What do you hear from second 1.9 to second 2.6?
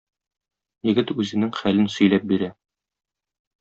сөйләп бирә.